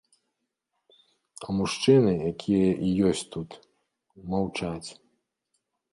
[1.47, 3.49] А мужчыны, якія і ёсць тут,
[4.33, 4.89] маўчаць.